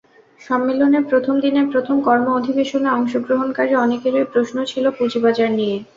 সম্মেলনের 0.41 1.03
প্রথম 1.09 1.35
দিনের 1.43 1.65
প্রথম 1.73 1.95
কর্ম 2.01 2.27
অধিবেশনে 2.33 2.89
অংশগ্রহণকারী 2.91 3.73
অনেকেরই 3.77 4.29
প্রশ্ন 4.33 4.57
ছিল 4.71 4.85
পুঁজিবাজার 4.97 5.49
নিয়ে। 5.57 5.77